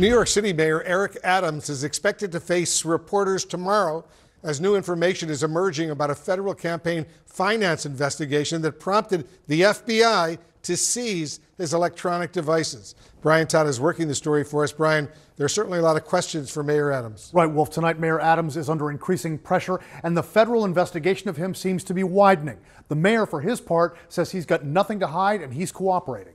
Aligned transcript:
New 0.00 0.08
York 0.08 0.28
City 0.28 0.52
Mayor 0.52 0.80
Eric 0.84 1.18
Adams 1.24 1.68
is 1.68 1.82
expected 1.82 2.30
to 2.30 2.38
face 2.38 2.84
reporters 2.84 3.44
tomorrow 3.44 4.04
as 4.44 4.60
new 4.60 4.76
information 4.76 5.28
is 5.28 5.42
emerging 5.42 5.90
about 5.90 6.08
a 6.08 6.14
federal 6.14 6.54
campaign 6.54 7.04
finance 7.26 7.84
investigation 7.84 8.62
that 8.62 8.78
prompted 8.78 9.26
the 9.48 9.62
FBI 9.62 10.38
to 10.62 10.76
seize 10.76 11.40
his 11.56 11.74
electronic 11.74 12.30
devices. 12.30 12.94
Brian 13.22 13.48
Todd 13.48 13.66
is 13.66 13.80
working 13.80 14.06
the 14.06 14.14
story 14.14 14.44
for 14.44 14.62
us. 14.62 14.70
Brian, 14.70 15.08
there 15.36 15.46
are 15.46 15.48
certainly 15.48 15.80
a 15.80 15.82
lot 15.82 15.96
of 15.96 16.04
questions 16.04 16.48
for 16.48 16.62
Mayor 16.62 16.92
Adams. 16.92 17.32
Right, 17.34 17.50
Wolf. 17.50 17.70
Tonight, 17.70 17.98
Mayor 17.98 18.20
Adams 18.20 18.56
is 18.56 18.70
under 18.70 18.92
increasing 18.92 19.36
pressure, 19.36 19.80
and 20.04 20.16
the 20.16 20.22
federal 20.22 20.64
investigation 20.64 21.28
of 21.28 21.36
him 21.36 21.56
seems 21.56 21.82
to 21.82 21.92
be 21.92 22.04
widening. 22.04 22.58
The 22.86 22.94
mayor, 22.94 23.26
for 23.26 23.40
his 23.40 23.60
part, 23.60 23.98
says 24.08 24.30
he's 24.30 24.46
got 24.46 24.64
nothing 24.64 25.00
to 25.00 25.08
hide 25.08 25.42
and 25.42 25.52
he's 25.52 25.72
cooperating. 25.72 26.34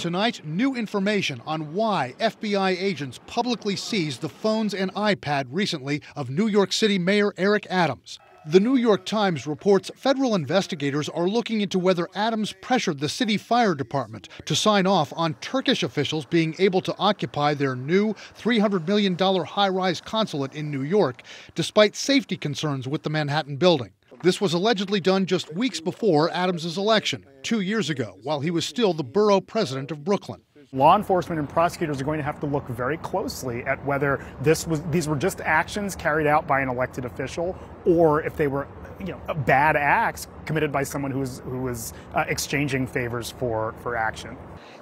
Tonight, 0.00 0.40
new 0.46 0.74
information 0.74 1.42
on 1.46 1.74
why 1.74 2.14
FBI 2.18 2.70
agents 2.80 3.20
publicly 3.26 3.76
seized 3.76 4.22
the 4.22 4.30
phones 4.30 4.72
and 4.72 4.90
iPad 4.94 5.44
recently 5.50 6.00
of 6.16 6.30
New 6.30 6.46
York 6.46 6.72
City 6.72 6.98
Mayor 6.98 7.34
Eric 7.36 7.66
Adams. 7.68 8.18
The 8.46 8.60
New 8.60 8.76
York 8.76 9.04
Times 9.04 9.46
reports 9.46 9.90
federal 9.94 10.34
investigators 10.34 11.10
are 11.10 11.28
looking 11.28 11.60
into 11.60 11.78
whether 11.78 12.08
Adams 12.14 12.54
pressured 12.62 13.00
the 13.00 13.10
city 13.10 13.36
fire 13.36 13.74
department 13.74 14.30
to 14.46 14.56
sign 14.56 14.86
off 14.86 15.12
on 15.16 15.34
Turkish 15.34 15.82
officials 15.82 16.24
being 16.24 16.54
able 16.58 16.80
to 16.80 16.96
occupy 16.98 17.52
their 17.52 17.76
new 17.76 18.14
$300 18.38 18.88
million 18.88 19.18
high 19.18 19.68
rise 19.68 20.00
consulate 20.00 20.54
in 20.54 20.70
New 20.70 20.80
York, 20.80 21.22
despite 21.54 21.94
safety 21.94 22.38
concerns 22.38 22.88
with 22.88 23.02
the 23.02 23.10
Manhattan 23.10 23.58
building. 23.58 23.90
This 24.22 24.38
was 24.38 24.52
allegedly 24.52 25.00
done 25.00 25.24
just 25.24 25.54
weeks 25.54 25.80
before 25.80 26.28
Adams' 26.30 26.76
election, 26.76 27.24
two 27.42 27.60
years 27.60 27.88
ago, 27.88 28.18
while 28.22 28.40
he 28.40 28.50
was 28.50 28.66
still 28.66 28.92
the 28.92 29.02
borough 29.02 29.40
president 29.40 29.90
of 29.90 30.04
Brooklyn. 30.04 30.42
Law 30.74 30.94
enforcement 30.94 31.38
and 31.38 31.48
prosecutors 31.48 32.02
are 32.02 32.04
going 32.04 32.18
to 32.18 32.24
have 32.24 32.38
to 32.40 32.46
look 32.46 32.68
very 32.68 32.98
closely 32.98 33.64
at 33.64 33.82
whether 33.86 34.22
this 34.42 34.66
was 34.66 34.82
these 34.90 35.08
were 35.08 35.16
just 35.16 35.40
actions 35.40 35.96
carried 35.96 36.26
out 36.26 36.46
by 36.46 36.60
an 36.60 36.68
elected 36.68 37.06
official 37.06 37.58
or 37.86 38.22
if 38.22 38.36
they 38.36 38.46
were 38.46 38.68
you 39.00 39.06
know 39.06 39.34
bad 39.46 39.74
acts 39.74 40.28
committed 40.44 40.70
by 40.70 40.84
someone 40.84 41.10
who 41.10 41.20
was 41.20 41.40
who 41.40 41.62
was 41.62 41.92
uh, 42.14 42.24
exchanging 42.28 42.86
favors 42.86 43.30
for 43.32 43.74
for 43.82 43.96
action. 43.96 44.36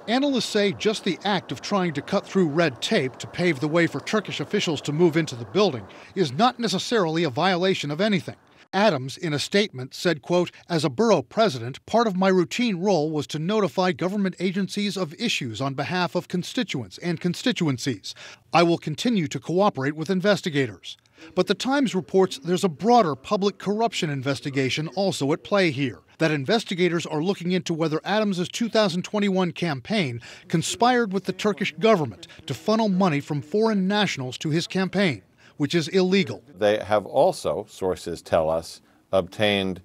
Analysts 0.07 0.45
say 0.45 0.73
just 0.73 1.05
the 1.05 1.17
act 1.23 1.51
of 1.51 1.61
trying 1.61 1.93
to 1.93 2.01
cut 2.01 2.23
through 2.25 2.49
red 2.49 2.81
tape 2.81 3.15
to 3.17 3.25
pave 3.25 3.59
the 3.59 3.67
way 3.67 3.87
for 3.87 3.99
Turkish 4.01 4.39
officials 4.39 4.81
to 4.81 4.91
move 4.91 5.17
into 5.17 5.35
the 5.35 5.45
building 5.45 5.87
is 6.13 6.33
not 6.33 6.59
necessarily 6.59 7.23
a 7.23 7.29
violation 7.31 7.89
of 7.89 7.99
anything. 8.01 8.35
Adams, 8.73 9.17
in 9.17 9.33
a 9.33 9.39
statement, 9.39 9.95
said, 9.95 10.21
quote, 10.21 10.51
As 10.69 10.85
a 10.85 10.89
borough 10.89 11.23
president, 11.23 11.83
part 11.87 12.05
of 12.05 12.15
my 12.15 12.27
routine 12.27 12.75
role 12.75 13.09
was 13.09 13.25
to 13.27 13.39
notify 13.39 13.91
government 13.91 14.35
agencies 14.39 14.95
of 14.95 15.15
issues 15.15 15.59
on 15.59 15.73
behalf 15.73 16.13
of 16.13 16.27
constituents 16.27 16.99
and 16.99 17.19
constituencies. 17.19 18.13
I 18.53 18.61
will 18.61 18.77
continue 18.77 19.27
to 19.27 19.39
cooperate 19.39 19.95
with 19.95 20.11
investigators. 20.11 20.97
But 21.33 21.47
the 21.47 21.55
Times 21.55 21.95
reports 21.95 22.37
there's 22.37 22.63
a 22.63 22.69
broader 22.69 23.15
public 23.15 23.57
corruption 23.57 24.11
investigation 24.11 24.87
also 24.89 25.33
at 25.33 25.43
play 25.43 25.71
here. 25.71 26.01
That 26.19 26.31
investigators 26.31 27.07
are 27.07 27.23
looking 27.23 27.51
into 27.51 27.73
whether 27.73 28.01
Adams' 28.03 28.47
2021 28.49 29.51
campaign 29.53 30.21
conspired 30.47 31.11
with 31.11 31.23
the 31.23 31.33
Turkish 31.33 31.73
government 31.79 32.27
to 32.45 32.53
funnel 32.53 32.89
money 32.89 33.19
from 33.19 33.41
foreign 33.41 33.87
nationals 33.87 34.37
to 34.39 34.49
his 34.51 34.67
campaign 34.67 35.23
which 35.59 35.75
is 35.75 35.89
illegal. 35.89 36.41
They 36.57 36.77
have 36.77 37.05
also, 37.05 37.65
sources 37.67 38.21
tell 38.21 38.49
us, 38.49 38.79
obtained 39.11 39.81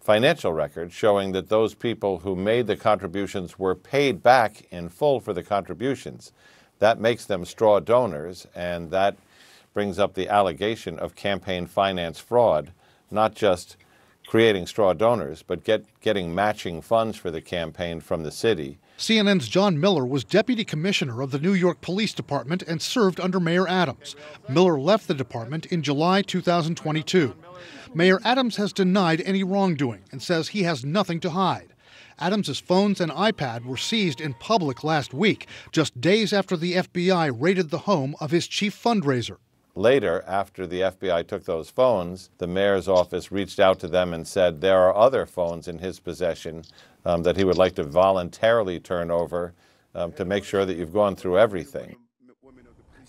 financial 0.00 0.52
records 0.52 0.92
showing 0.92 1.30
that 1.30 1.48
those 1.48 1.72
people 1.72 2.18
who 2.18 2.34
made 2.34 2.66
the 2.66 2.76
contributions 2.76 3.60
were 3.60 3.76
paid 3.76 4.24
back 4.24 4.66
in 4.72 4.88
full 4.88 5.20
for 5.20 5.32
the 5.32 5.44
contributions. 5.44 6.32
That 6.80 6.98
makes 6.98 7.26
them 7.26 7.44
straw 7.44 7.78
donors, 7.78 8.48
and 8.56 8.90
that 8.90 9.16
brings 9.72 10.00
up 10.00 10.14
the 10.14 10.28
allegation 10.28 10.98
of 10.98 11.14
campaign 11.14 11.68
finance 11.68 12.18
fraud, 12.18 12.72
not 13.08 13.36
just 13.36 13.76
creating 14.26 14.66
straw 14.66 14.92
donors, 14.92 15.42
but 15.42 15.64
get, 15.64 15.84
getting 16.00 16.34
matching 16.34 16.80
funds 16.80 17.16
for 17.16 17.30
the 17.30 17.40
campaign 17.40 18.00
from 18.00 18.22
the 18.22 18.30
city. 18.30 18.78
CNN's 18.98 19.48
John 19.48 19.80
Miller 19.80 20.06
was 20.06 20.22
deputy 20.22 20.64
commissioner 20.64 21.22
of 21.22 21.32
the 21.32 21.38
New 21.38 21.54
York 21.54 21.80
Police 21.80 22.14
Department 22.14 22.62
and 22.62 22.80
served 22.80 23.20
under 23.20 23.40
Mayor 23.40 23.66
Adams. 23.66 24.14
Miller 24.48 24.78
left 24.78 25.08
the 25.08 25.14
department 25.14 25.66
in 25.66 25.82
July 25.82 26.22
2022. 26.22 27.34
Mayor 27.94 28.20
Adams 28.24 28.56
has 28.56 28.72
denied 28.72 29.20
any 29.22 29.42
wrongdoing 29.42 30.04
and 30.12 30.22
says 30.22 30.48
he 30.48 30.62
has 30.62 30.84
nothing 30.84 31.20
to 31.20 31.30
hide. 31.30 31.74
Adams's 32.18 32.60
phones 32.60 33.00
and 33.00 33.10
iPad 33.12 33.64
were 33.64 33.76
seized 33.76 34.20
in 34.20 34.34
public 34.34 34.84
last 34.84 35.12
week, 35.12 35.46
just 35.72 36.00
days 36.00 36.32
after 36.32 36.56
the 36.56 36.74
FBI 36.74 37.34
raided 37.36 37.70
the 37.70 37.78
home 37.78 38.14
of 38.20 38.30
his 38.30 38.46
chief 38.46 38.80
fundraiser. 38.80 39.38
Later, 39.74 40.22
after 40.26 40.66
the 40.66 40.82
FBI 40.82 41.26
took 41.26 41.44
those 41.44 41.70
phones, 41.70 42.28
the 42.36 42.46
mayor's 42.46 42.88
office 42.88 43.32
reached 43.32 43.58
out 43.58 43.78
to 43.80 43.88
them 43.88 44.12
and 44.12 44.26
said 44.26 44.60
there 44.60 44.78
are 44.78 44.94
other 44.94 45.24
phones 45.24 45.66
in 45.66 45.78
his 45.78 45.98
possession 45.98 46.64
um, 47.06 47.22
that 47.22 47.38
he 47.38 47.44
would 47.44 47.56
like 47.56 47.74
to 47.76 47.84
voluntarily 47.84 48.78
turn 48.78 49.10
over 49.10 49.54
um, 49.94 50.12
to 50.12 50.26
make 50.26 50.44
sure 50.44 50.66
that 50.66 50.76
you've 50.76 50.92
gone 50.92 51.16
through 51.16 51.38
everything. 51.38 51.96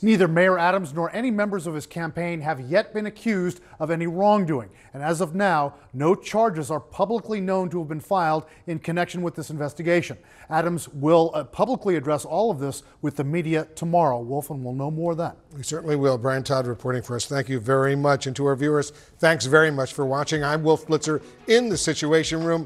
Neither 0.02 0.28
Mayor 0.28 0.58
Adams 0.58 0.94
nor 0.94 1.14
any 1.16 1.32
members 1.32 1.68
of 1.68 1.74
his 1.74 1.88
campaign 1.88 2.42
have 2.42 2.60
yet 2.60 2.94
been 2.94 3.06
accused 3.06 3.62
of 3.80 3.92
any 3.92 4.08
wrongdoing. 4.08 4.70
And 4.94 5.02
as 5.02 5.22
of 5.22 5.36
now, 5.36 5.76
no 5.94 6.16
charges 6.16 6.70
are 6.70 6.80
publicly 6.80 7.40
known 7.42 7.70
to 7.70 7.80
have 7.80 7.88
been 7.88 8.00
filed 8.00 8.46
in 8.68 8.80
connection 8.80 9.22
with 9.22 9.36
this 9.36 9.50
investigation. 9.50 10.18
Adams 10.50 10.90
will 10.90 11.32
uh, 11.34 11.44
publicly 11.44 11.96
address 11.96 12.26
all 12.26 12.52
of 12.52 12.60
this 12.60 12.84
with 13.02 13.16
the 13.16 13.24
media 13.24 13.68
tomorrow. 13.76 14.24
Wolfen 14.24 14.62
will 14.64 14.74
know 14.74 14.92
more 14.92 15.16
then. 15.16 15.34
We 15.56 15.64
certainly 15.64 15.96
will. 15.96 16.18
Brian 16.18 16.44
Todd 16.44 16.68
reporting 16.68 17.02
for 17.02 17.16
us. 17.16 17.26
Thank 17.26 17.50
you 17.50 17.60
very 17.60 17.96
much. 17.96 18.28
And 18.28 18.36
to 18.36 18.46
our 18.46 18.56
viewers, 18.56 18.92
thanks 19.20 19.46
very 19.46 19.72
much 19.72 19.94
for 19.94 20.06
watching. 20.06 20.44
I'm 20.44 20.64
Wolf 20.64 20.88
Blitzer 20.88 21.22
in 21.48 21.70
the 21.70 21.78
Situation 21.78 22.44
Room. 22.44 22.62